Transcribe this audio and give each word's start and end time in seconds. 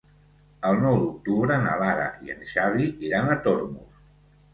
El 0.69 0.77
nou 0.83 0.95
d'octubre 1.01 1.57
na 1.65 1.75
Lara 1.81 2.07
i 2.29 2.33
en 2.37 2.41
Xavi 2.53 2.87
iran 3.11 3.29
a 3.29 3.37
Tormos. 3.45 4.01